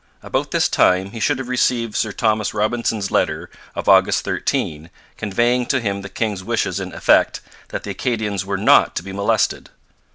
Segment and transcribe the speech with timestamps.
[0.23, 5.67] About this time he should have received Sir Thomas Robinson's letter of August 13, conveying
[5.67, 9.69] to him the king's wishes in effect that the Acadians were not to be molested.